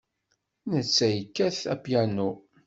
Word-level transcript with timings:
Netta 0.71 1.07
yekkat 1.15 1.59
apyanu. 1.73 2.29